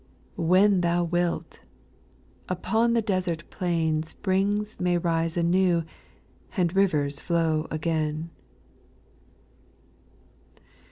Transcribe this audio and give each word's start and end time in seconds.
When 0.37 0.81
Thou 0.81 1.03
wilt! 1.03 1.59
upon 2.49 2.93
the 2.93 3.03
desert 3.03 3.47
plain 3.51 4.01
Springs 4.01 4.79
may 4.79 4.97
rise 4.97 5.37
anew, 5.37 5.83
and 6.57 6.75
rivers 6.75 7.19
flow 7.19 7.67
ag 7.71 7.85
I'n. 7.87 8.31